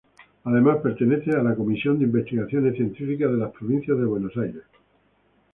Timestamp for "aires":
4.35-4.63